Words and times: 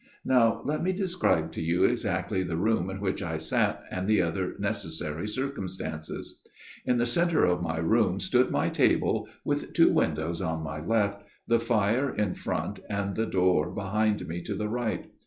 "Now 0.25 0.63
let 0.65 0.81
me 0.83 0.93
describe 0.93 1.51
to 1.51 1.61
you 1.61 1.83
exactly 1.83 2.41
the 2.41 2.57
room 2.57 2.89
in 2.89 3.01
which 3.01 3.21
I 3.21 3.37
sat 3.37 3.83
and 3.91 4.07
the 4.07 4.19
other 4.19 4.55
necessary 4.57 5.27
circumstances." 5.27 6.41
In 6.87 6.97
the 6.97 7.05
centre 7.05 7.45
of 7.45 7.61
my 7.61 7.77
room 7.77 8.19
stood 8.19 8.49
my 8.49 8.69
table 8.69 9.29
with 9.45 9.73
two 9.73 9.91
windows 9.93 10.41
on 10.41 10.63
my 10.63 10.83
left, 10.83 11.21
the 11.47 11.59
fire 11.59 12.09
in 12.15 12.33
front 12.33 12.79
and 12.89 13.13
the 13.15 13.27
door 13.27 13.69
behind 13.69 14.27
me 14.27 14.41
to 14.41 14.55
the 14.55 14.69
right. 14.69 15.05